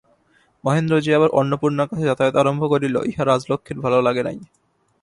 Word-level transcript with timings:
মহেন্দ্র 0.63 0.93
যে 1.05 1.11
আবার 1.17 1.29
অন্নপূর্ণার 1.39 1.89
কাছে 1.89 2.07
যাতায়াত 2.09 2.35
আরম্ভ 2.37 2.61
করিল, 2.73 2.95
ইহা 3.09 3.23
রাজলক্ষ্মীর 3.25 3.77
ভালো 3.85 3.97
লাগে 4.01 4.21
নাই। 4.27 4.37